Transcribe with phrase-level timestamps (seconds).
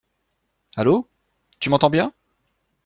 [0.77, 1.07] Allo?
[1.59, 2.11] Tu m'entends bien?